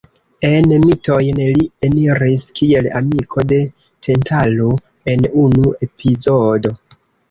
En 0.47 0.69
mitojn 0.85 1.41
li 1.57 1.67
eniris 1.89 2.47
kiel 2.61 2.91
amiko 3.03 3.47
de 3.55 3.63
Tantalo 4.09 4.75
en 5.17 5.33
unu 5.47 5.81
epizodo. 5.91 6.79